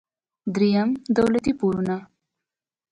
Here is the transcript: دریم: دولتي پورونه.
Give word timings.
دریم: 0.53 0.89
دولتي 1.17 1.51
پورونه. 1.59 1.97